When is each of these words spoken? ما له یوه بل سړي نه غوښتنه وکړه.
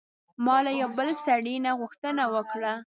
ما 0.45 0.57
له 0.65 0.71
یوه 0.81 0.93
بل 0.97 1.09
سړي 1.25 1.55
نه 1.65 1.71
غوښتنه 1.79 2.23
وکړه. 2.33 2.73